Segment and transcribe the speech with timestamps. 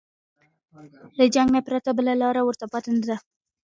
[1.17, 3.17] له جنګ نه پرته بله لاره ورته پاتې نه ده.